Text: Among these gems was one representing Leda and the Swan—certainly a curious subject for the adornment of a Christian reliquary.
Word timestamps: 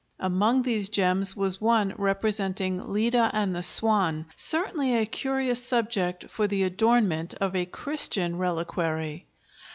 Among 0.19 0.63
these 0.63 0.89
gems 0.89 1.35
was 1.35 1.61
one 1.61 1.93
representing 1.95 2.91
Leda 2.91 3.29
and 3.35 3.55
the 3.55 3.61
Swan—certainly 3.61 4.95
a 4.95 5.05
curious 5.05 5.63
subject 5.63 6.27
for 6.27 6.47
the 6.47 6.63
adornment 6.63 7.35
of 7.35 7.55
a 7.55 7.67
Christian 7.67 8.39
reliquary. 8.39 9.27